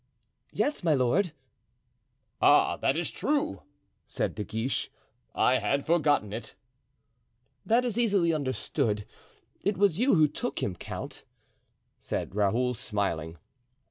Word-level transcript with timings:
"Yes, 0.51 0.83
my 0.83 0.95
lord." 0.95 1.31
"Ah, 2.41 2.75
that 2.77 2.97
is 2.97 3.11
true," 3.11 3.61
said 4.07 4.33
De 4.33 4.43
Guiche; 4.43 4.89
"I 5.35 5.59
had 5.59 5.85
forgotten 5.85 6.33
it." 6.33 6.55
"That 7.67 7.85
is 7.85 7.99
easily 7.99 8.33
understood; 8.33 9.05
it 9.63 9.77
was 9.77 9.99
you 9.99 10.15
who 10.15 10.27
took 10.27 10.63
him, 10.63 10.75
count," 10.75 11.23
said 11.99 12.33
Raoul, 12.33 12.73
smiling. 12.73 13.37